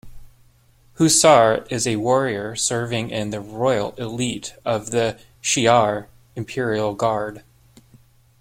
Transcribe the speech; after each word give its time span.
Hussar 0.95 1.63
is 1.69 1.85
a 1.85 1.97
warrior 1.97 2.55
serving 2.55 3.11
in 3.11 3.29
the 3.29 3.39
Royal 3.39 3.91
Elite 3.99 4.55
of 4.65 4.89
the 4.89 5.21
Shi'ar 5.43 6.07
Imperial 6.35 6.95
Guard. 6.95 7.43